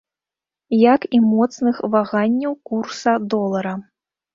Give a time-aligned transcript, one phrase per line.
[0.93, 3.81] Як і моцных ваганняў курса долара.